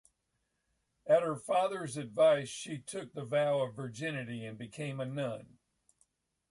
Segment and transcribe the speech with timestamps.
[1.05, 5.59] At her father's advice she took the vow of virginity and became a nun.